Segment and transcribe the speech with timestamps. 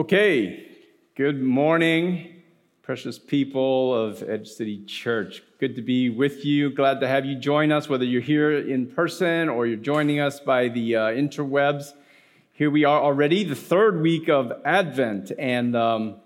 [0.00, 0.66] Okay,
[1.14, 2.42] good morning,
[2.80, 5.42] precious people of Edge City Church.
[5.58, 6.70] Good to be with you.
[6.70, 10.40] Glad to have you join us, whether you're here in person or you're joining us
[10.40, 11.92] by the uh, interwebs.
[12.54, 16.16] Here we are already, the third week of Advent, and um,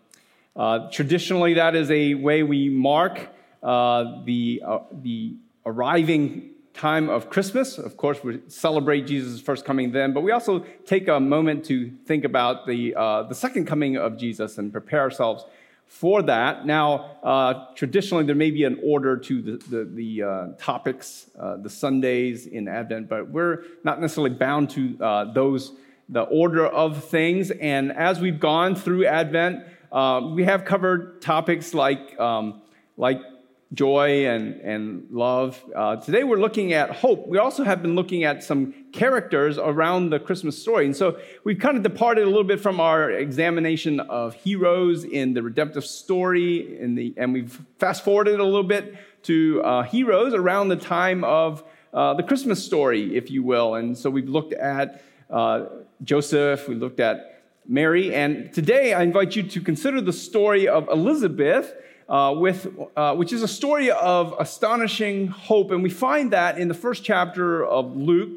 [0.55, 3.29] uh, traditionally that is a way we mark
[3.61, 5.35] uh, the, uh, the
[5.67, 7.79] arriving time of Christmas.
[7.79, 11.91] Of course, we celebrate Jesus' first coming then, but we also take a moment to
[12.05, 15.45] think about the, uh, the second coming of Jesus and prepare ourselves
[15.87, 16.67] for that.
[16.67, 21.59] Now, uh, traditionally, there may be an order to the, the, the uh, topics, uh,
[21.59, 25.73] the Sundays in Advent, but we're not necessarily bound to uh, those,
[26.09, 27.53] the order of things.
[27.53, 32.63] And as we've gone through Advent, uh, we have covered topics like, um,
[32.97, 33.21] like
[33.73, 35.63] joy and, and love.
[35.75, 37.27] Uh, today we're looking at hope.
[37.27, 40.85] We also have been looking at some characters around the Christmas story.
[40.87, 45.35] And so we've kind of departed a little bit from our examination of heroes in
[45.35, 50.35] the redemptive story, in the, and we've fast forwarded a little bit to uh, heroes
[50.35, 53.77] around the time of uh, the Christmas story, if you will.
[53.77, 55.67] And so we've looked at uh,
[56.03, 60.87] Joseph, we looked at Mary, and today I invite you to consider the story of
[60.89, 61.73] Elizabeth
[62.09, 65.71] uh, with, uh, which is a story of astonishing hope.
[65.71, 68.31] And we find that in the first chapter of Luke,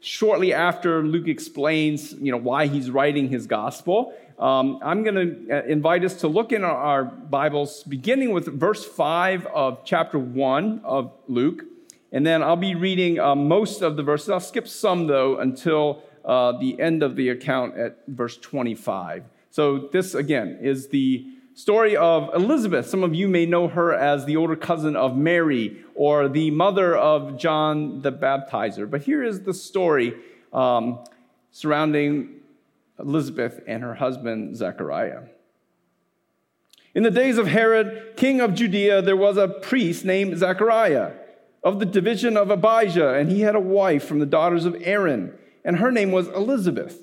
[0.00, 4.14] shortly after Luke explains you know, why he's writing his gospel.
[4.38, 8.46] Um, I'm going to uh, invite us to look in our, our Bibles, beginning with
[8.46, 11.62] verse 5 of chapter 1 of Luke.
[12.10, 14.30] And then I'll be reading uh, most of the verses.
[14.30, 19.24] I'll skip some, though, until uh, the end of the account at verse 25.
[19.50, 22.88] So, this again is the story of Elizabeth.
[22.88, 26.96] Some of you may know her as the older cousin of Mary or the mother
[26.96, 28.90] of John the Baptizer.
[28.90, 30.14] But here is the story
[30.52, 31.00] um,
[31.50, 32.40] surrounding
[32.98, 35.22] Elizabeth and her husband Zechariah.
[36.94, 41.12] In the days of Herod, king of Judea, there was a priest named Zechariah
[41.64, 45.32] of the division of Abijah, and he had a wife from the daughters of Aaron,
[45.64, 47.02] and her name was Elizabeth.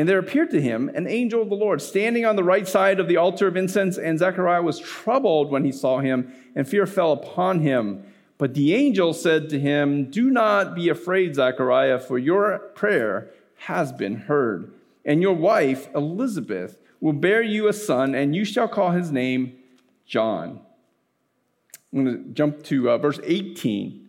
[0.00, 3.00] And there appeared to him an angel of the Lord standing on the right side
[3.00, 3.98] of the altar of incense.
[3.98, 8.02] And Zechariah was troubled when he saw him, and fear fell upon him.
[8.38, 13.28] But the angel said to him, Do not be afraid, Zechariah, for your prayer
[13.66, 14.72] has been heard.
[15.04, 19.58] And your wife, Elizabeth, will bear you a son, and you shall call his name
[20.06, 20.60] John.
[21.92, 24.08] I'm going to jump to uh, verse 18.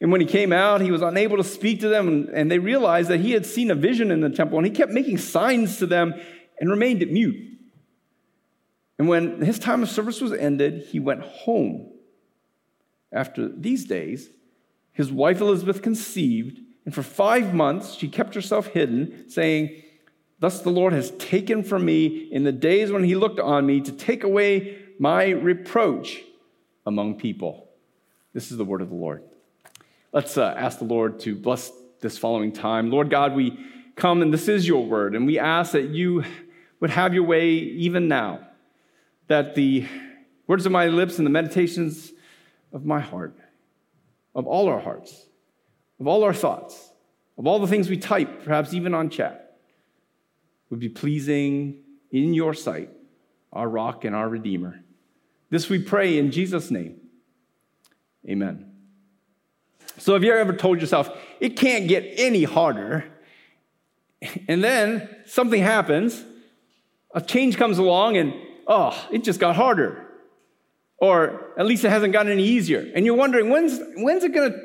[0.00, 3.08] And when he came out, he was unable to speak to them, and they realized
[3.08, 5.86] that he had seen a vision in the temple, and he kept making signs to
[5.86, 6.14] them
[6.60, 7.58] and remained mute.
[8.98, 11.92] And when his time of service was ended, he went home.
[13.12, 14.28] After these days,
[14.92, 19.82] his wife Elizabeth conceived, and for five months she kept herself hidden, saying,
[20.38, 23.80] Thus the Lord has taken from me in the days when he looked on me
[23.80, 26.22] to take away my reproach
[26.84, 27.70] among people.
[28.32, 29.22] This is the word of the Lord.
[30.12, 32.90] Let's uh, ask the Lord to bless this following time.
[32.90, 33.58] Lord God, we
[33.96, 36.24] come and this is your word, and we ask that you
[36.80, 38.46] would have your way even now,
[39.28, 39.86] that the
[40.46, 42.12] words of my lips and the meditations
[42.72, 43.36] of my heart,
[44.34, 45.26] of all our hearts,
[45.98, 46.92] of all our thoughts,
[47.38, 49.58] of all the things we type, perhaps even on chat,
[50.70, 52.90] would be pleasing in your sight,
[53.52, 54.82] our rock and our redeemer.
[55.50, 57.00] This we pray in Jesus' name.
[58.28, 58.75] Amen.
[59.98, 61.10] So, have you ever told yourself,
[61.40, 63.04] it can't get any harder?
[64.48, 66.24] And then something happens,
[67.14, 68.34] a change comes along, and
[68.66, 70.06] oh, it just got harder.
[70.98, 72.90] Or at least it hasn't gotten any easier.
[72.94, 74.60] And you're wondering, when's, when's it going to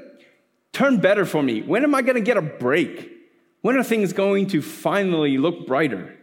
[0.71, 1.61] turn better for me?
[1.61, 3.11] When am I going to get a break?
[3.61, 6.17] When are things going to finally look brighter?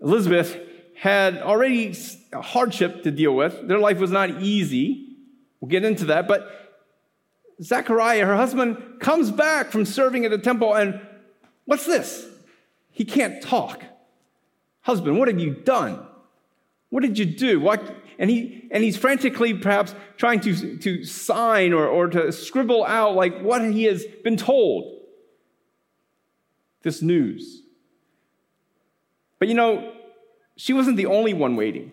[0.00, 0.58] Elizabeth
[0.96, 1.94] had already
[2.32, 3.66] a hardship to deal with.
[3.66, 5.11] Their life was not easy.
[5.62, 6.26] We'll get into that.
[6.26, 6.50] But
[7.62, 11.00] Zechariah, her husband, comes back from serving at the temple, and
[11.66, 12.26] what's this?
[12.90, 13.84] He can't talk.
[14.80, 16.04] Husband, what have you done?
[16.90, 17.70] What did you do?
[18.18, 23.14] And, he, and he's frantically perhaps trying to, to sign or, or to scribble out
[23.14, 24.98] like what he has been told.
[26.82, 27.62] This news.
[29.38, 29.92] But you know,
[30.56, 31.92] she wasn't the only one waiting.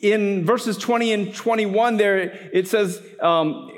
[0.00, 2.18] In verses 20 and 21, there
[2.52, 3.70] it says, um,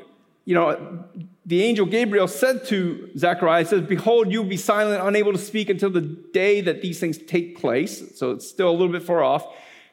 [0.44, 1.04] you know,
[1.46, 5.68] the angel Gabriel said to Zechariah, says, Behold, you will be silent, unable to speak
[5.68, 8.16] until the day that these things take place.
[8.16, 9.46] So it's still a little bit far off.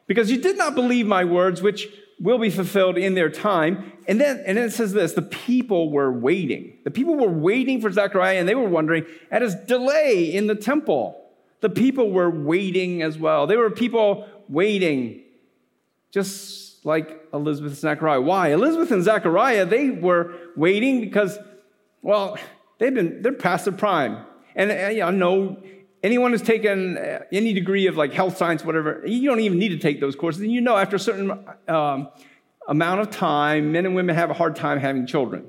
[0.06, 1.88] Because you did not believe my words, which
[2.20, 3.92] will be fulfilled in their time.
[4.06, 6.78] And then, and then it says this the people were waiting.
[6.84, 10.54] The people were waiting for Zechariah, and they were wondering at his delay in the
[10.54, 11.24] temple.
[11.60, 13.46] The people were waiting as well.
[13.46, 15.22] They were people waiting,
[16.10, 18.20] just like Elizabeth and Zechariah.
[18.20, 18.52] Why?
[18.52, 21.38] Elizabeth and Zechariah, they were waiting because
[22.02, 22.38] well,
[22.78, 24.24] they've been, they're past their prime.
[24.54, 25.62] And uh, I know
[26.02, 29.70] anyone who's taken uh, any degree of like health science, whatever, you don't even need
[29.70, 30.42] to take those courses.
[30.42, 31.30] And you know, after a certain
[31.68, 32.08] um,
[32.66, 35.44] amount of time, men and women have a hard time having children.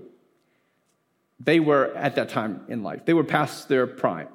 [1.40, 4.28] They were at that time in life, they were past their prime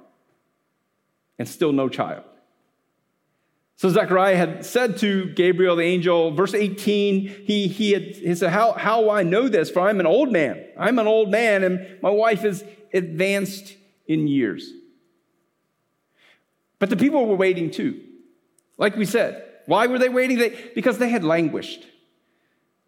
[1.38, 2.24] and still no child.
[3.76, 8.50] So Zechariah had said to Gabriel the angel, verse 18, he, he, had, he said,
[8.50, 9.70] how, how will I know this?
[9.70, 10.64] For I'm an old man.
[10.78, 13.74] I'm an old man, and my wife is advanced
[14.06, 14.70] in years.
[16.78, 18.00] But the people were waiting too.
[18.78, 20.38] Like we said, why were they waiting?
[20.38, 21.84] They, because they had languished.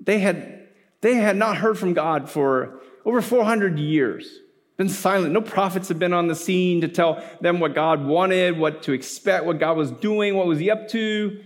[0.01, 0.69] They had,
[1.01, 4.41] they had not heard from God for over 400 years
[4.77, 5.33] been silent.
[5.33, 8.93] No prophets have been on the scene to tell them what God wanted, what to
[8.93, 11.43] expect, what God was doing, what was he up to.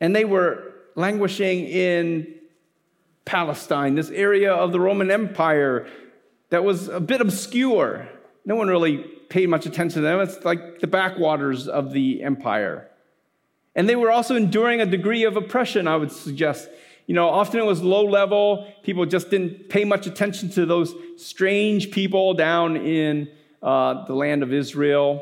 [0.00, 2.34] And they were languishing in
[3.24, 5.86] Palestine, this area of the Roman Empire
[6.50, 8.08] that was a bit obscure.
[8.44, 10.20] No one really paid much attention to them.
[10.20, 12.88] It's like the backwaters of the empire.
[13.74, 16.68] And they were also enduring a degree of oppression, I would suggest.
[17.10, 18.72] You know, often it was low level.
[18.84, 23.28] People just didn't pay much attention to those strange people down in
[23.60, 25.20] uh, the land of Israel.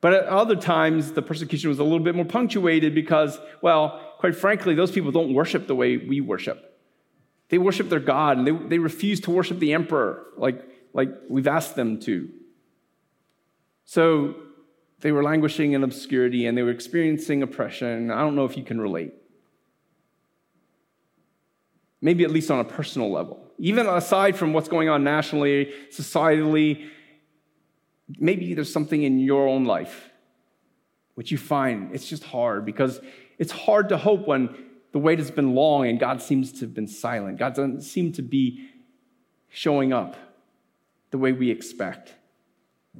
[0.00, 4.34] But at other times, the persecution was a little bit more punctuated because, well, quite
[4.34, 6.76] frankly, those people don't worship the way we worship.
[7.50, 10.60] They worship their God and they, they refuse to worship the emperor like,
[10.92, 12.28] like we've asked them to.
[13.84, 14.34] So
[15.02, 18.10] they were languishing in obscurity and they were experiencing oppression.
[18.10, 19.14] I don't know if you can relate
[22.04, 23.40] maybe at least on a personal level.
[23.58, 26.86] Even aside from what's going on nationally, societally,
[28.18, 30.10] maybe there's something in your own life
[31.14, 33.00] which you find it's just hard because
[33.38, 34.54] it's hard to hope when
[34.92, 37.38] the wait has been long and God seems to have been silent.
[37.38, 38.68] God doesn't seem to be
[39.48, 40.16] showing up
[41.10, 42.14] the way we expect.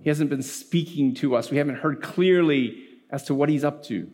[0.00, 1.50] He hasn't been speaking to us.
[1.50, 4.11] We haven't heard clearly as to what he's up to.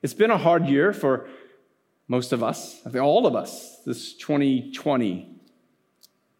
[0.00, 1.28] It's been a hard year for
[2.08, 5.28] most of us, I think all of us, this 2020.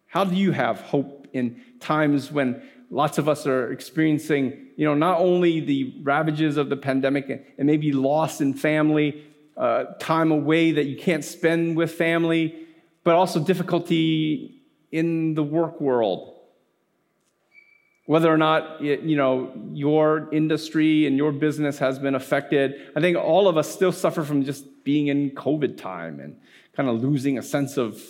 [0.06, 4.94] How do you have hope in times when lots of us are experiencing, you know,
[4.94, 9.24] not only the ravages of the pandemic and maybe loss in family,
[9.56, 12.66] uh, time away that you can't spend with family,
[13.02, 14.62] but also difficulty
[14.92, 16.32] in the work world
[18.06, 23.16] whether or not you know your industry and your business has been affected i think
[23.16, 26.40] all of us still suffer from just being in covid time and
[26.74, 28.02] kind of losing a sense of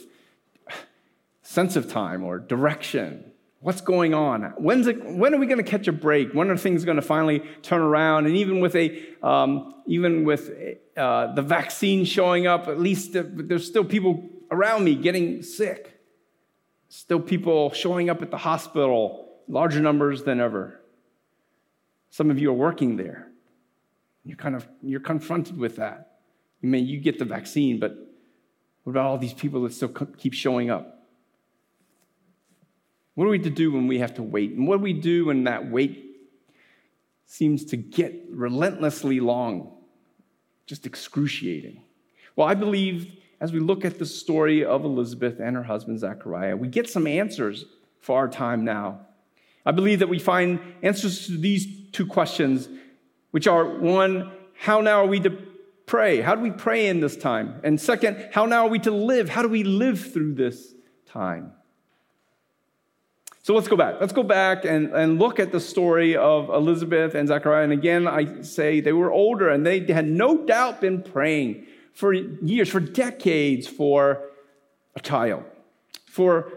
[1.42, 3.24] sense of time or direction
[3.60, 6.56] what's going on when's it, when are we going to catch a break when are
[6.56, 10.50] things going to finally turn around and even with a um, even with
[10.96, 15.98] uh, the vaccine showing up at least there's still people around me getting sick
[16.88, 20.80] still people showing up at the hospital larger numbers than ever.
[22.10, 23.28] Some of you are working there.
[24.24, 26.15] You're kind of you're confronted with that.
[26.60, 27.96] You may you get the vaccine, but
[28.82, 31.06] what about all these people that still keep showing up?
[33.14, 34.52] What are we to do when we have to wait?
[34.52, 36.04] And what do we do when that wait
[37.24, 39.72] seems to get relentlessly long,
[40.66, 41.82] just excruciating?
[42.36, 46.56] Well, I believe as we look at the story of Elizabeth and her husband Zechariah,
[46.56, 47.64] we get some answers
[48.00, 49.00] for our time now.
[49.64, 52.68] I believe that we find answers to these two questions,
[53.32, 55.30] which are one, how now are we to
[55.86, 56.20] pray?
[56.20, 57.60] How do we pray in this time?
[57.64, 59.28] And second, how now are we to live?
[59.28, 60.74] How do we live through this
[61.06, 61.52] time?
[63.42, 64.00] So let's go back.
[64.00, 67.62] Let's go back and, and look at the story of Elizabeth and Zechariah.
[67.62, 71.64] And again, I say they were older and they had no doubt been praying
[71.94, 74.24] for years, for decades, for
[74.96, 75.44] a child,
[76.06, 76.52] for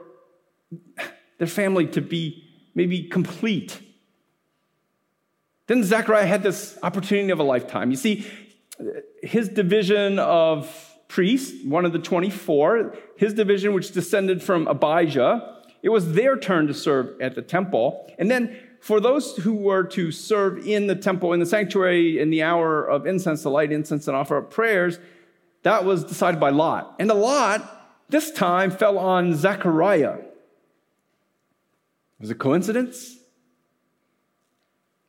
[1.37, 2.43] their family to be
[2.73, 3.79] maybe complete.
[5.67, 7.91] Then Zechariah had this opportunity of a lifetime.
[7.91, 8.25] You see,
[9.21, 15.89] his division of priests, one of the 24, his division, which descended from Abijah, it
[15.89, 18.11] was their turn to serve at the temple.
[18.17, 22.29] And then for those who were to serve in the temple, in the sanctuary, in
[22.29, 24.99] the hour of incense, to light incense and offer up prayers,
[25.63, 26.95] that was decided by Lot.
[26.99, 27.75] And the lot
[28.09, 30.17] this time fell on Zechariah.
[32.19, 33.17] Was it coincidence?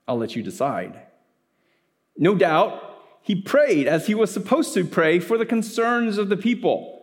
[0.07, 1.01] I'll let you decide.
[2.17, 2.90] No doubt,
[3.23, 7.01] he prayed as he was supposed to pray for the concerns of the people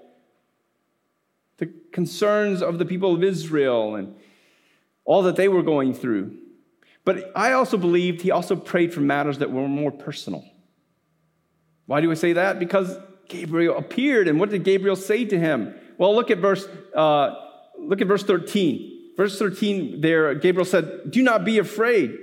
[1.57, 4.15] the concerns of the people of Israel and
[5.05, 6.37] all that they were going through.
[7.03, 10.43] But I also believed he also prayed for matters that were more personal.
[11.85, 12.59] Why do I say that?
[12.59, 12.97] Because
[13.29, 15.73] Gabriel appeared, and what did Gabriel say to him?
[15.97, 17.33] Well, look at verse, uh,
[17.79, 19.13] look at verse 13.
[19.15, 22.17] Verse 13 there, Gabriel said, Do not be afraid,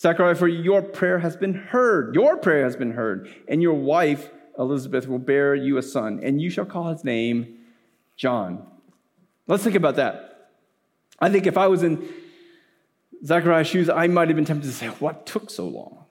[0.00, 2.14] Zechariah, for your prayer has been heard.
[2.14, 6.40] Your prayer has been heard, and your wife, Elizabeth, will bear you a son, and
[6.40, 7.58] you shall call his name
[8.16, 8.64] John.
[9.46, 10.50] Let's think about that.
[11.18, 12.08] I think if I was in
[13.24, 16.04] Zechariah's shoes, I might have been tempted to say, What took so long?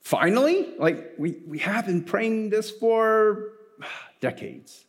[0.00, 0.68] Finally?
[0.78, 3.52] Like, we, we have been praying this for
[4.20, 4.84] decades.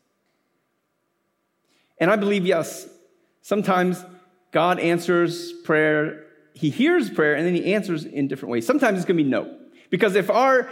[1.98, 2.88] And I believe, yes,
[3.41, 4.03] sometimes
[4.51, 6.25] God answers prayer,
[6.56, 8.66] He hears prayer, and then He answers in different ways.
[8.66, 9.58] Sometimes it's going to be no.
[9.90, 10.70] Because if our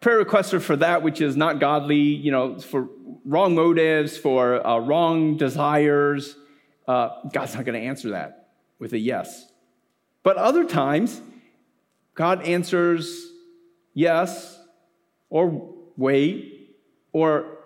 [0.00, 2.88] prayer requests are for that which is not godly, you know, for
[3.24, 6.36] wrong motives, for uh, wrong desires,
[6.88, 9.50] uh, God's not going to answer that with a yes.
[10.22, 11.20] But other times,
[12.14, 13.30] God answers
[13.94, 14.58] yes
[15.28, 16.76] or wait
[17.12, 17.58] or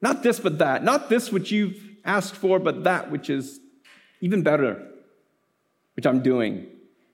[0.00, 3.60] not this but that, not this which you've asked for, but that which is
[4.20, 4.86] even better,
[5.94, 6.66] which I'm doing.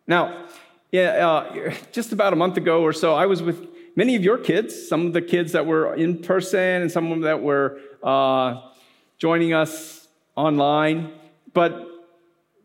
[0.06, 0.47] Now,
[0.90, 3.66] yeah, uh, just about a month ago or so, I was with
[3.97, 7.11] many of your kids, some of the kids that were in person and some of
[7.11, 8.61] them that were uh,
[9.18, 11.12] joining us online,
[11.52, 11.88] but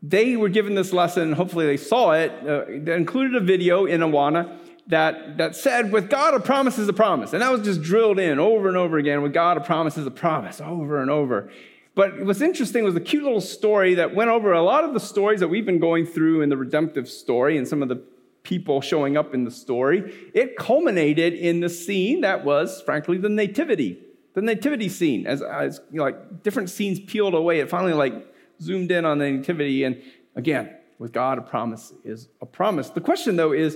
[0.01, 1.24] they were given this lesson.
[1.24, 2.32] and Hopefully, they saw it.
[2.48, 6.88] Uh, they included a video in Awana that, that said, with God, a promise is
[6.88, 7.34] a promise.
[7.34, 9.22] And that was just drilled in over and over again.
[9.22, 11.50] With God, a promise is a promise, over and over.
[11.98, 15.00] But what's interesting was the cute little story that went over a lot of the
[15.00, 18.04] stories that we've been going through in the redemptive story and some of the
[18.44, 20.13] people showing up in the story.
[20.36, 24.00] It culminated in the scene that was, frankly, the nativity.
[24.36, 28.32] The nativity scene, as, as you know, like different scenes peeled away, it finally like
[28.62, 29.84] zoomed in on the nativity.
[29.84, 30.00] And
[30.36, 32.92] again, with God, a promise is a promise.
[32.92, 33.75] The question, though, is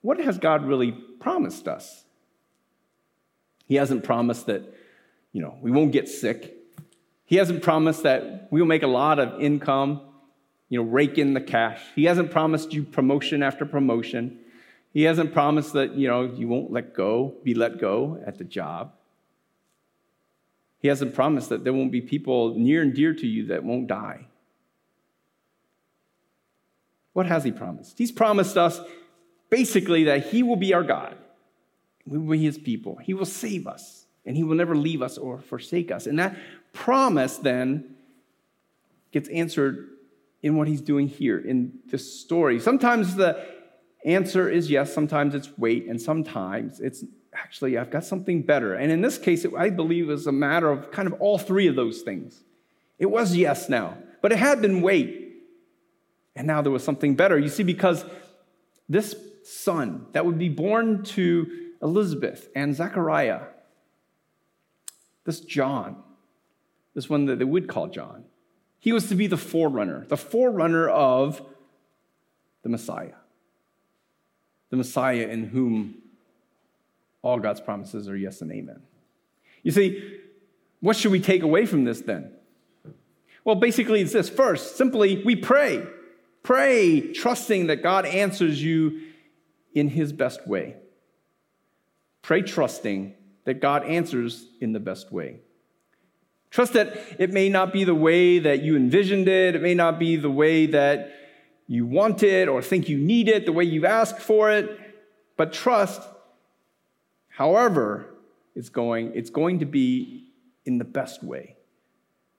[0.00, 2.06] what has God really promised us?
[3.66, 4.62] He hasn't promised that,
[5.34, 6.55] you know, we won't get sick.
[7.26, 10.00] He hasn't promised that we will make a lot of income
[10.68, 11.80] you know, rake in the cash.
[11.94, 14.38] He hasn't promised you promotion after promotion.
[14.92, 18.44] He hasn't promised that, you know, you won't let go, be let go at the
[18.44, 18.92] job.
[20.78, 23.86] He hasn't promised that there won't be people near and dear to you that won't
[23.86, 24.26] die.
[27.12, 27.98] What has he promised?
[27.98, 28.80] He's promised us
[29.48, 31.16] basically that he will be our God.
[32.06, 32.96] We will be his people.
[32.96, 36.06] He will save us, and he will never leave us or forsake us.
[36.06, 36.36] And that
[36.76, 37.96] promise then
[39.10, 39.88] gets answered
[40.42, 42.60] in what he's doing here in this story.
[42.60, 43.44] Sometimes the
[44.04, 47.02] answer is yes, sometimes it's wait, and sometimes it's
[47.32, 48.74] actually, I've got something better.
[48.74, 51.38] And in this case, it, I believe it was a matter of kind of all
[51.38, 52.44] three of those things.
[52.98, 55.22] It was yes now, but it had been wait.
[56.34, 57.38] And now there was something better.
[57.38, 58.04] You see, because
[58.88, 63.40] this son that would be born to Elizabeth and Zechariah,
[65.24, 66.02] this John,
[66.96, 68.24] this one that they would call John,
[68.80, 71.42] he was to be the forerunner, the forerunner of
[72.62, 73.12] the Messiah.
[74.70, 75.96] The Messiah in whom
[77.20, 78.80] all God's promises are yes and amen.
[79.62, 80.20] You see,
[80.80, 82.32] what should we take away from this then?
[83.44, 84.30] Well, basically, it's this.
[84.30, 85.86] First, simply, we pray.
[86.42, 89.02] Pray, trusting that God answers you
[89.74, 90.76] in his best way.
[92.22, 95.40] Pray, trusting that God answers in the best way.
[96.50, 99.98] Trust that it may not be the way that you envisioned it, it may not
[99.98, 101.12] be the way that
[101.66, 104.78] you want it or think you need it, the way you've asked for it,
[105.36, 106.00] but trust,
[107.28, 108.06] however
[108.54, 110.28] it's going, it's going to be
[110.64, 111.56] in the best way.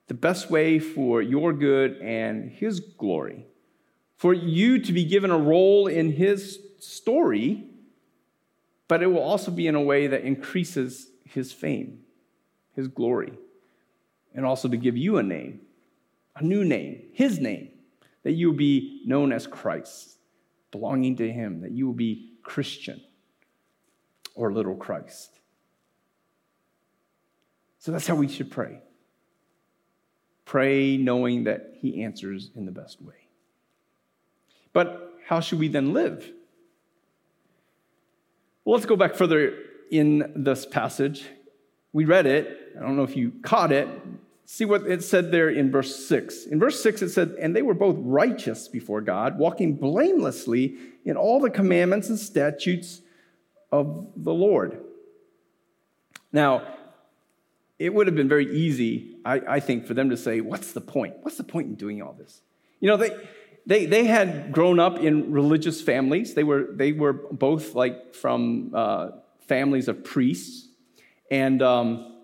[0.08, 3.46] the best way for your good and His glory,
[4.16, 7.64] for you to be given a role in His story,
[8.88, 12.00] but it will also be in a way that increases His fame,
[12.74, 13.32] His glory,
[14.34, 15.60] and also to give you a name,
[16.36, 17.70] a new name, His name,
[18.22, 20.18] that you will be known as Christ,
[20.70, 23.00] belonging to Him, that you will be Christian
[24.34, 25.38] or little Christ.
[27.78, 28.80] So that's how we should pray.
[30.44, 33.14] Pray knowing that He answers in the best way.
[34.72, 36.30] But how should we then live?
[38.64, 39.54] Well, let's go back further
[39.90, 41.24] in this passage.
[41.92, 42.67] We read it.
[42.78, 43.88] I don't know if you caught it.
[44.44, 46.46] See what it said there in verse 6.
[46.46, 51.16] In verse 6, it said, And they were both righteous before God, walking blamelessly in
[51.16, 53.02] all the commandments and statutes
[53.70, 54.80] of the Lord.
[56.32, 56.66] Now,
[57.78, 60.80] it would have been very easy, I, I, think, for them to say, What's the
[60.80, 61.16] point?
[61.22, 62.40] What's the point in doing all this?
[62.80, 63.10] You know, they,
[63.66, 66.34] they, they had grown up in religious families.
[66.34, 69.10] They were, they were both like from uh,
[69.46, 70.68] families of priests.
[71.30, 72.17] And um,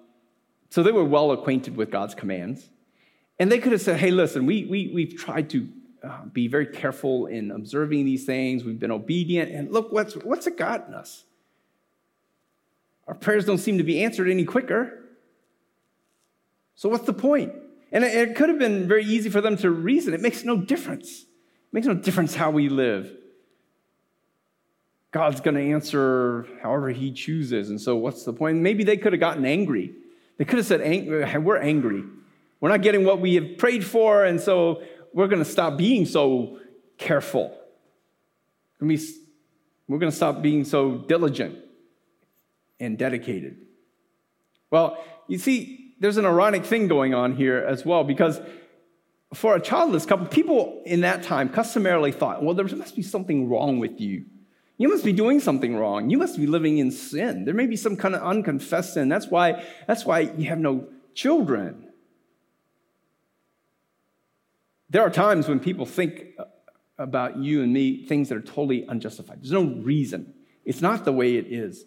[0.74, 2.68] so they were well acquainted with God's commands.
[3.38, 5.68] And they could have said, Hey, listen, we, we, we've tried to
[6.02, 8.64] uh, be very careful in observing these things.
[8.64, 9.52] We've been obedient.
[9.52, 11.22] And look, what's, what's it gotten us?
[13.06, 14.98] Our prayers don't seem to be answered any quicker.
[16.74, 17.52] So, what's the point?
[17.92, 20.12] And it could have been very easy for them to reason.
[20.12, 21.20] It makes no difference.
[21.20, 23.12] It makes no difference how we live.
[25.12, 27.70] God's going to answer however He chooses.
[27.70, 28.58] And so, what's the point?
[28.58, 29.94] Maybe they could have gotten angry.
[30.36, 32.04] They could have said, We're angry.
[32.60, 36.06] We're not getting what we have prayed for, and so we're going to stop being
[36.06, 36.58] so
[36.98, 37.56] careful.
[38.80, 41.58] We're going to stop being so diligent
[42.80, 43.58] and dedicated.
[44.70, 48.40] Well, you see, there's an ironic thing going on here as well because
[49.32, 53.48] for a childless couple, people in that time customarily thought, well, there must be something
[53.48, 54.24] wrong with you.
[54.76, 56.10] You must be doing something wrong.
[56.10, 57.44] You must be living in sin.
[57.44, 59.08] There may be some kind of unconfessed sin.
[59.08, 61.88] That's why, that's why you have no children.
[64.90, 66.44] There are times when people think uh,
[66.98, 69.40] about you and me things that are totally unjustified.
[69.40, 70.34] There's no reason.
[70.64, 71.84] It's not the way it is.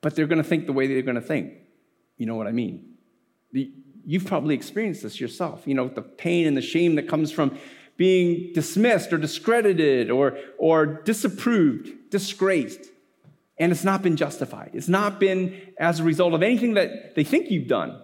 [0.00, 1.54] But they're going to think the way they're going to think.
[2.16, 2.94] You know what I mean?
[3.52, 5.66] You've probably experienced this yourself.
[5.66, 7.58] You know, the pain and the shame that comes from
[8.00, 12.80] being dismissed or discredited or, or disapproved, disgraced.
[13.58, 14.70] And it's not been justified.
[14.72, 18.00] It's not been as a result of anything that they think you've done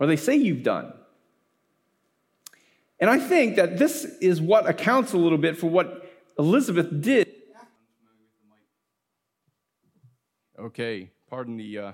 [0.00, 0.94] or they say you've done.
[3.00, 7.28] And I think that this is what accounts a little bit for what Elizabeth did.
[10.58, 11.92] Okay, pardon the uh,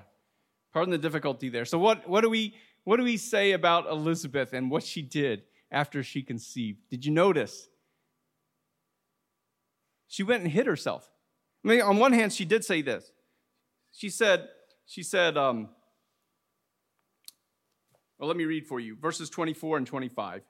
[0.73, 1.65] Pardon the difficulty there.
[1.65, 2.55] So, what, what, do we,
[2.85, 6.79] what do we say about Elizabeth and what she did after she conceived?
[6.91, 7.69] Did you notice?
[10.07, 11.11] She went and hid herself.
[11.65, 13.13] I mean, on one hand, she did say this.
[13.93, 14.49] She said,
[14.87, 15.69] she said, um,
[18.19, 20.43] well, let me read for you verses 24 and 25.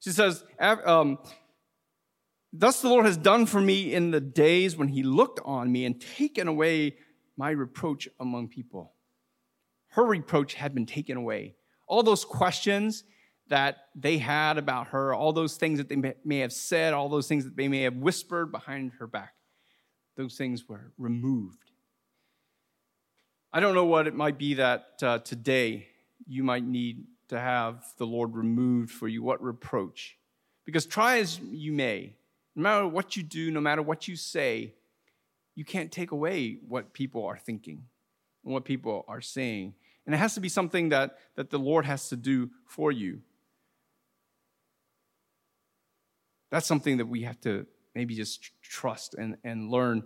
[0.00, 1.18] She says, um,
[2.52, 5.84] Thus the Lord has done for me in the days when he looked on me
[5.84, 6.96] and taken away
[7.36, 8.92] my reproach among people.
[9.88, 11.54] Her reproach had been taken away.
[11.86, 13.04] All those questions
[13.48, 17.28] that they had about her, all those things that they may have said, all those
[17.28, 19.34] things that they may have whispered behind her back,
[20.16, 21.70] those things were removed.
[23.52, 25.88] I don't know what it might be that uh, today
[26.26, 30.16] you might need to have the Lord removed for you, what reproach.
[30.64, 32.14] Because try as you may,
[32.54, 34.74] no matter what you do, no matter what you say,
[35.54, 37.84] you can't take away what people are thinking
[38.44, 39.74] and what people are saying.
[40.06, 43.20] And it has to be something that, that the Lord has to do for you.
[46.50, 50.02] That's something that we have to maybe just trust and, and learn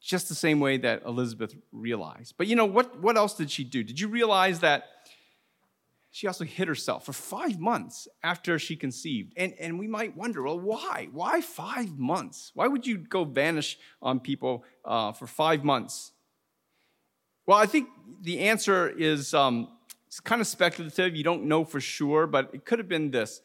[0.00, 2.34] just the same way that Elizabeth realized.
[2.36, 3.84] But you know, what, what else did she do?
[3.84, 4.84] Did you realize that
[6.14, 9.32] she also hid herself for five months after she conceived.
[9.34, 11.08] And, and we might wonder, well, why?
[11.10, 12.52] Why five months?
[12.54, 16.12] Why would you go vanish on people uh, for five months?
[17.46, 17.88] Well, I think
[18.20, 19.68] the answer is um,
[20.06, 21.16] it's kind of speculative.
[21.16, 23.40] You don't know for sure, but it could have been this.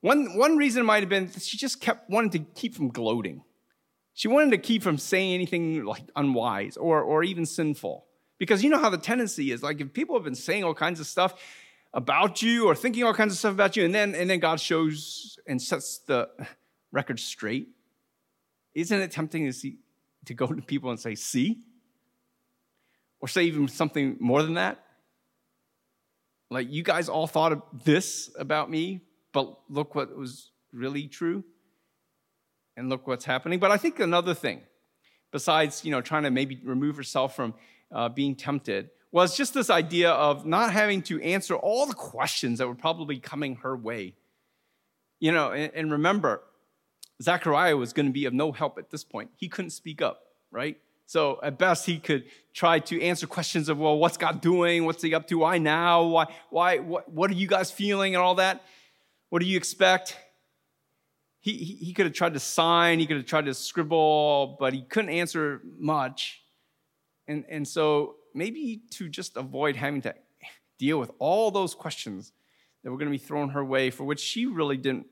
[0.00, 3.42] One, one reason might have been she just kept wanting to keep from gloating.
[4.14, 8.06] She wanted to keep from saying anything like unwise or, or even sinful.
[8.38, 10.98] Because you know how the tendency is like if people have been saying all kinds
[10.98, 11.34] of stuff,
[11.96, 14.60] about you or thinking all kinds of stuff about you, and then, and then God
[14.60, 16.28] shows and sets the
[16.92, 17.68] record straight.
[18.74, 19.78] Isn't it tempting to see,
[20.26, 21.62] to go to people and say, see?
[23.18, 24.84] Or say even something more than that?
[26.50, 29.00] Like, you guys all thought of this about me,
[29.32, 31.42] but look what was really true.
[32.76, 33.58] And look what's happening.
[33.58, 34.60] But I think another thing,
[35.32, 37.54] besides, you know, trying to maybe remove herself from
[37.90, 42.58] uh, being tempted, was just this idea of not having to answer all the questions
[42.58, 44.14] that were probably coming her way.
[45.20, 46.42] You know, and, and remember,
[47.22, 49.30] Zechariah was going to be of no help at this point.
[49.36, 50.78] He couldn't speak up, right?
[51.06, 54.84] So at best, he could try to answer questions of, well, what's God doing?
[54.84, 55.38] What's he up to?
[55.38, 56.02] Why now?
[56.02, 58.64] Why, why, what, what are you guys feeling and all that?
[59.30, 60.16] What do you expect?
[61.40, 64.72] He, he, he could have tried to sign, he could have tried to scribble, but
[64.72, 66.42] he couldn't answer much.
[67.28, 70.14] And, and so maybe to just avoid having to
[70.78, 72.32] deal with all those questions
[72.82, 75.06] that were going to be thrown her way, for which she really didn't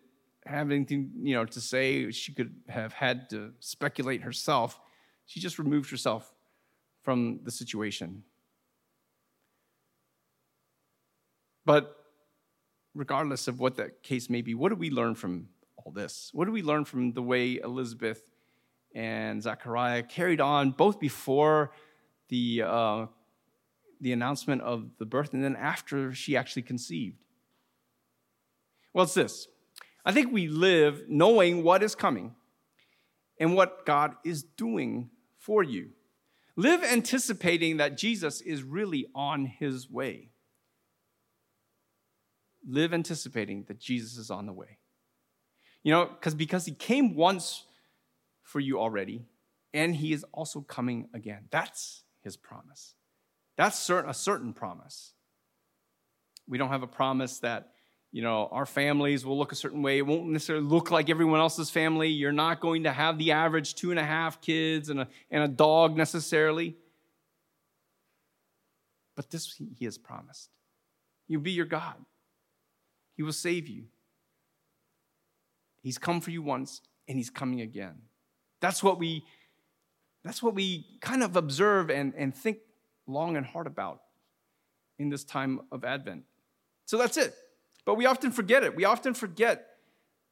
[0.46, 2.10] have anything, you know, to say.
[2.10, 4.80] She could have had to speculate herself.
[5.26, 6.32] She just removed herself
[7.02, 8.22] from the situation.
[11.64, 11.96] But
[12.94, 16.30] regardless of what that case may be, what do we learn from all this?
[16.32, 18.30] What do we learn from the way Elizabeth
[18.94, 21.72] and Zechariah carried on both before
[22.28, 23.06] the, uh,
[24.00, 27.16] the announcement of the birth and then after she actually conceived?
[28.92, 29.48] Well, it's this
[30.04, 32.34] I think we live knowing what is coming
[33.40, 35.90] and what God is doing for you.
[36.56, 40.30] Live anticipating that Jesus is really on his way.
[42.66, 44.78] Live anticipating that Jesus is on the way.
[45.82, 47.64] You know, because because he came once
[48.42, 49.26] for you already,
[49.74, 51.48] and he is also coming again.
[51.50, 52.94] That's his promise.
[53.56, 55.12] That's a certain promise.
[56.48, 57.68] We don't have a promise that
[58.14, 59.98] you know, our families will look a certain way.
[59.98, 62.10] It won't necessarily look like everyone else's family.
[62.10, 65.42] You're not going to have the average two and a half kids and a, and
[65.42, 66.76] a dog necessarily.
[69.16, 70.48] But this he has promised.
[71.26, 71.96] He'll be your God.
[73.16, 73.86] He will save you.
[75.82, 77.96] He's come for you once and he's coming again.
[78.60, 79.24] That's what we
[80.24, 82.58] that's what we kind of observe and, and think
[83.06, 84.00] long and hard about
[84.98, 86.24] in this time of Advent.
[86.86, 87.34] So that's it.
[87.84, 88.74] But we often forget it.
[88.74, 89.66] We often forget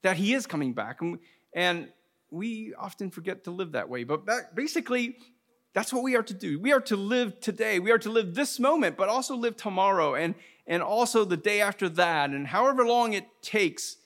[0.03, 1.03] that He is coming back.
[1.03, 1.19] And,
[1.55, 1.89] and
[2.31, 4.05] we often forget to live that way.
[4.05, 5.17] But basically,
[5.75, 6.59] that's what we are to do.
[6.59, 7.79] We are to live today.
[7.79, 10.35] We are to live this moment, but also live tomorrow and,
[10.67, 13.97] and also the day after that, and however long it takes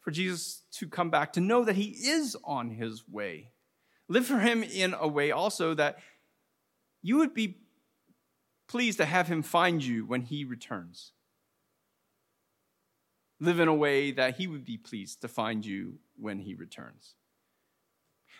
[0.00, 3.50] for Jesus to come back, to know that He is on His way.
[4.08, 5.98] Live for Him in a way also that
[7.02, 7.58] you would be
[8.66, 11.12] pleased to have Him find you when He returns
[13.40, 17.14] live in a way that he would be pleased to find you when he returns.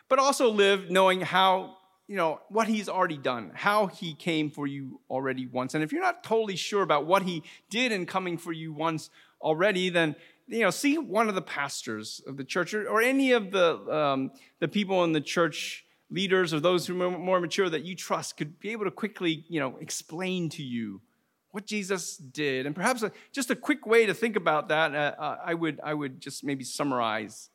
[0.08, 1.76] But also live knowing how,
[2.06, 5.74] you know, what he's already done, how he came for you already once.
[5.74, 9.10] And if you're not totally sure about what he did in coming for you once
[9.40, 10.16] already, then
[10.48, 13.76] you know, see one of the pastors of the church or, or any of the,
[13.94, 14.30] um,
[14.60, 18.36] the people in the church leaders or those who are more mature that you trust
[18.36, 21.02] could be able to quickly, you know, explain to you
[21.50, 22.66] what Jesus did.
[22.66, 25.80] And perhaps a, just a quick way to think about that, uh, uh, I, would,
[25.84, 27.50] I would just maybe summarize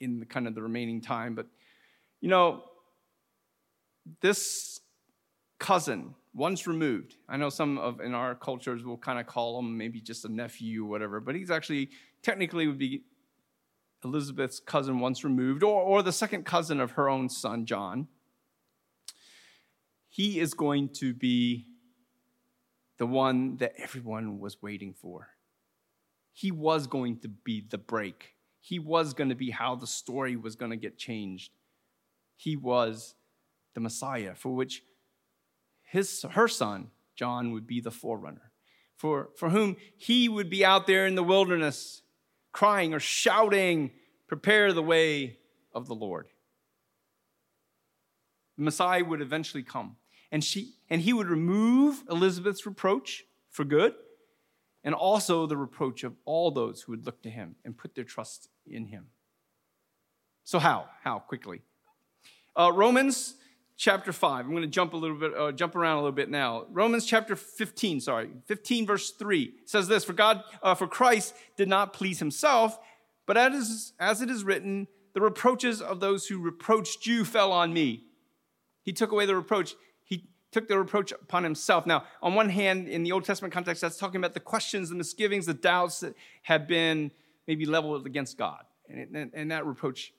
[0.00, 1.34] in the kind of the remaining time.
[1.34, 1.46] But,
[2.20, 2.64] you know,
[4.20, 4.80] this
[5.58, 9.78] cousin, once removed, I know some of in our cultures will kind of call him
[9.78, 11.88] maybe just a nephew or whatever, but he's actually
[12.26, 13.04] technically would be
[14.04, 18.08] Elizabeth's cousin once removed, or, or the second cousin of her own son, John.
[20.08, 21.66] He is going to be
[22.98, 25.28] the one that everyone was waiting for.
[26.32, 28.34] He was going to be the break.
[28.60, 31.52] He was going to be how the story was going to get changed.
[32.34, 33.14] He was
[33.74, 34.82] the Messiah for which
[35.84, 38.50] his, her son, John, would be the forerunner,
[38.96, 42.02] for, for whom he would be out there in the wilderness
[42.56, 43.90] crying or shouting,
[44.28, 45.36] Prepare the way
[45.74, 46.26] of the Lord.
[48.56, 49.96] The Messiah would eventually come
[50.32, 53.94] and, she, and he would remove Elizabeth's reproach for good
[54.82, 58.04] and also the reproach of all those who would look to him and put their
[58.04, 59.08] trust in him.
[60.42, 60.86] So, how?
[61.04, 61.18] How?
[61.18, 61.60] Quickly.
[62.58, 63.34] Uh, Romans
[63.76, 64.44] chapter 5.
[64.44, 66.66] I'm going to jump a little bit, uh, jump around a little bit now.
[66.70, 71.68] Romans chapter 15, sorry, 15 verse 3 says this, For God, uh, for Christ did
[71.68, 72.78] not please himself,
[73.26, 77.72] but as, as it is written, the reproaches of those who reproached you fell on
[77.72, 78.04] me.
[78.82, 81.86] He took away the reproach He took the reproach upon himself.
[81.86, 84.94] Now, on one hand, in the Old Testament context, that's talking about the questions, the
[84.94, 87.10] misgivings, the doubts that have been
[87.46, 88.64] maybe leveled against God.
[88.88, 90.12] And, and, and that reproach,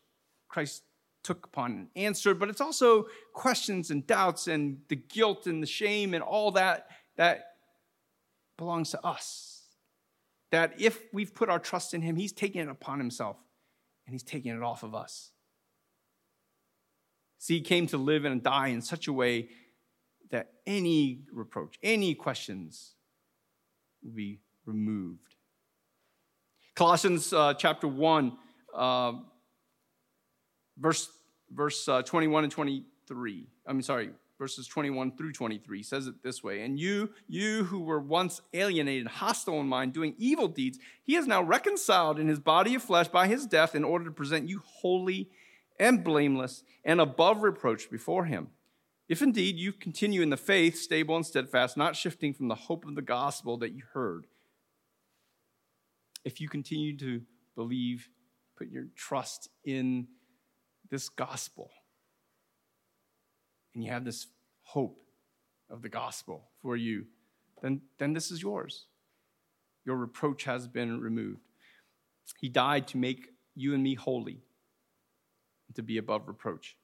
[0.50, 0.84] Christ
[1.28, 5.68] took upon and answered, but it's also questions and doubts and the guilt and the
[5.68, 6.88] shame and all that
[7.18, 7.56] that
[8.58, 9.66] belongs to us.
[10.52, 13.36] That if we've put our trust in Him, He's taking it upon Himself
[14.06, 15.32] and He's taking it off of us.
[17.40, 19.50] See, He came to live and die in such a way
[20.32, 22.96] that any reproach, any questions
[24.02, 25.36] will be removed.
[26.74, 28.38] Colossians uh, chapter 1,
[28.74, 29.14] uh,
[30.78, 31.10] verse,
[31.52, 33.48] verse uh, 21 and 23.
[33.66, 38.00] I'm sorry, verses 21 through 23 says it this way And you, you who were
[38.00, 42.76] once alienated, hostile in mind, doing evil deeds, he is now reconciled in his body
[42.76, 45.30] of flesh by his death in order to present you holy
[45.80, 48.50] and blameless and above reproach before him.
[49.08, 52.86] If indeed you continue in the faith, stable and steadfast, not shifting from the hope
[52.86, 54.28] of the gospel that you heard.
[56.26, 57.22] If you continue to
[57.56, 58.10] believe,
[58.58, 60.08] put your trust in
[60.90, 61.72] this gospel,
[63.74, 64.28] and you have this
[64.64, 65.00] hope
[65.70, 67.06] of the gospel for you,
[67.62, 68.86] then, then this is yours.
[69.86, 71.42] Your reproach has been removed.
[72.40, 74.42] He died to make you and me holy,
[75.76, 76.76] to be above reproach.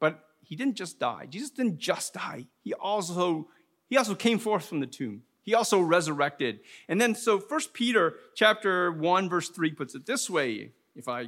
[0.00, 1.26] But he didn't just die.
[1.28, 2.46] Jesus didn't just die.
[2.62, 3.48] He also
[3.88, 5.22] he also came forth from the tomb.
[5.42, 6.60] He also resurrected.
[6.88, 11.26] And then so First Peter chapter 1 verse 3 puts it this way, if I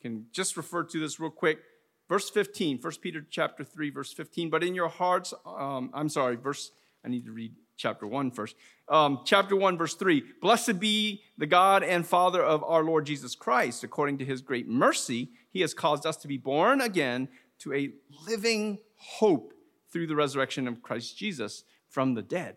[0.00, 1.60] can just refer to this real quick.
[2.08, 6.36] Verse 15, 1 Peter chapter 3 verse 15, but in your hearts um, I'm sorry,
[6.36, 6.72] verse
[7.04, 8.56] I need to read chapter 1 first.
[8.88, 13.34] Um, chapter 1, verse 3 Blessed be the God and Father of our Lord Jesus
[13.34, 13.84] Christ.
[13.84, 17.28] According to his great mercy, he has caused us to be born again
[17.60, 17.92] to a
[18.26, 19.52] living hope
[19.90, 22.56] through the resurrection of Christ Jesus from the dead.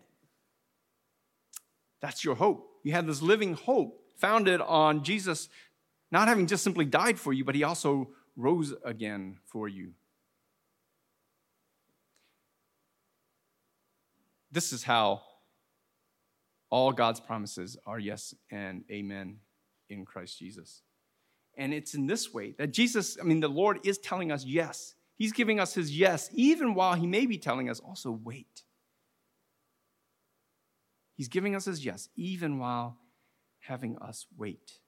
[2.00, 2.68] That's your hope.
[2.82, 5.48] You have this living hope founded on Jesus
[6.14, 9.90] not having just simply died for you, but he also rose again for you.
[14.52, 15.22] This is how
[16.70, 19.38] all God's promises are yes and amen
[19.90, 20.82] in Christ Jesus.
[21.58, 24.94] And it's in this way that Jesus, I mean, the Lord is telling us yes.
[25.16, 28.62] He's giving us his yes, even while he may be telling us also wait.
[31.16, 32.98] He's giving us his yes, even while
[33.58, 34.78] having us wait.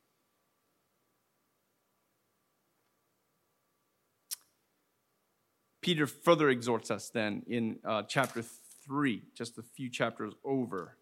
[5.87, 8.43] Peter further exhorts us then in uh, chapter
[8.87, 10.97] 3, just a few chapters over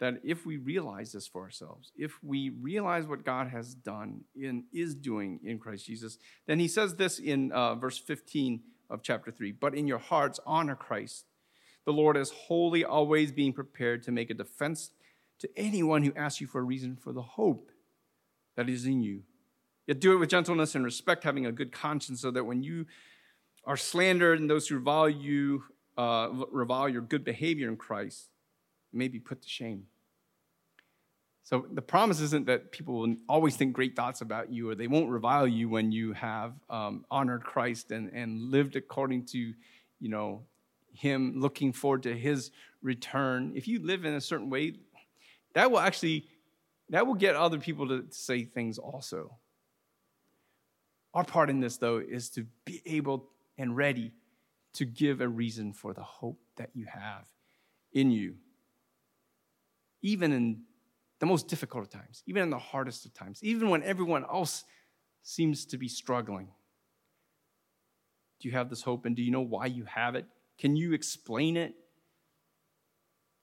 [0.00, 4.64] that if we realize this for ourselves, if we realize what God has done and
[4.72, 9.30] is doing in Christ Jesus, then he says this in uh, verse 15 of chapter
[9.30, 11.26] 3 But in your hearts, honor Christ,
[11.84, 14.92] the Lord is holy, always being prepared to make a defense
[15.40, 17.70] to anyone who asks you for a reason for the hope
[18.56, 19.24] that is in you.
[19.86, 22.86] Yet do it with gentleness and respect, having a good conscience, so that when you
[23.66, 25.64] are slandered and those who revile you,
[25.98, 28.28] uh, revile your good behavior in Christ,
[28.92, 29.86] may be put to shame.
[31.42, 34.88] So the promise isn't that people will always think great thoughts about you or they
[34.88, 40.08] won't revile you when you have um, honored Christ and, and lived according to, you
[40.08, 40.42] know,
[40.92, 42.50] him looking forward to his
[42.82, 43.52] return.
[43.54, 44.74] If you live in a certain way,
[45.54, 46.26] that will actually
[46.90, 49.36] that will get other people to say things also.
[51.14, 54.12] Our part in this though is to be able and ready
[54.74, 57.26] to give a reason for the hope that you have
[57.92, 58.36] in you
[60.06, 60.62] even in
[61.18, 64.64] the most difficult of times, even in the hardest of times, even when everyone else
[65.22, 66.48] seems to be struggling.
[68.38, 70.26] Do you have this hope and do you know why you have it?
[70.58, 71.74] Can you explain it?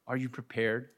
[0.08, 0.90] Are you prepared?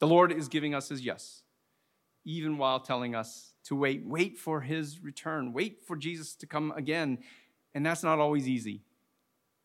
[0.00, 1.44] The Lord is giving us his yes,
[2.26, 4.04] even while telling us to wait.
[4.04, 7.18] Wait for his return, wait for Jesus to come again.
[7.74, 8.82] And that's not always easy.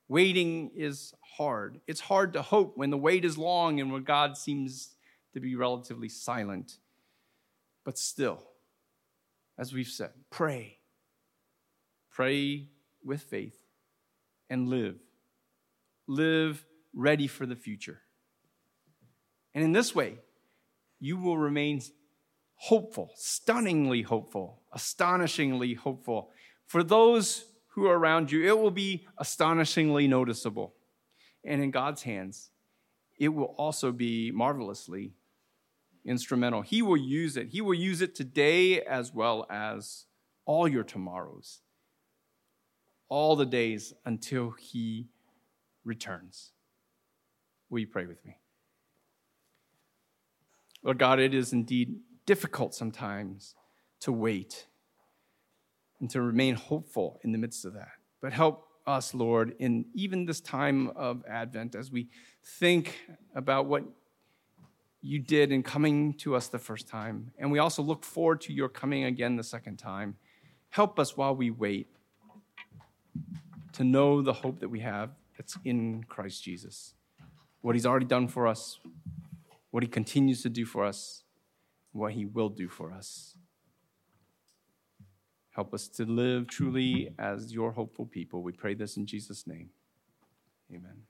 [0.08, 1.80] Waiting is hard.
[1.86, 4.96] It's hard to hope when the wait is long and when God seems
[5.34, 6.78] to be relatively silent.
[7.86, 8.44] But still,
[9.58, 10.78] as we've said, pray.
[12.12, 12.70] Pray
[13.04, 13.58] with faith
[14.50, 14.98] and live.
[16.08, 18.02] Live ready for the future.
[19.54, 20.18] And in this way,
[21.00, 21.82] you will remain
[22.62, 26.32] hopeful, stunningly hopeful, astonishingly hopeful
[26.69, 30.76] for those who are around you, it will be astonishingly noticeable.
[31.43, 32.52] And in God's hands,
[33.17, 35.13] it will also be marvelously
[36.06, 36.62] instrumental.
[36.62, 37.48] He will use it.
[37.48, 40.06] He will use it today as well as
[40.45, 41.62] all your tomorrows,
[43.08, 45.08] all the days until He
[45.84, 46.52] returns.
[47.72, 48.38] Will you pray with me?
[50.84, 51.95] Lord God, it is indeed
[52.30, 53.56] difficult sometimes
[54.00, 54.68] to wait
[56.00, 57.89] and to remain hopeful in the midst of that.
[58.22, 62.08] But help us, Lord, in even this time of Advent as we
[62.60, 63.00] think
[63.34, 63.84] about what
[65.02, 67.32] you did in coming to us the first time.
[67.39, 70.15] And we also look forward to your coming again the second time.
[70.70, 71.88] Help us while we wait
[73.74, 76.94] to know the hope that we have that's in Christ Jesus.
[77.62, 78.78] What he's already done for us,
[79.72, 81.24] what he continues to do for us,
[81.91, 83.36] what he will do for us.
[85.52, 88.43] Help us to live truly as your hopeful people.
[88.43, 89.69] We pray this in Jesus' name.
[90.73, 91.09] Amen.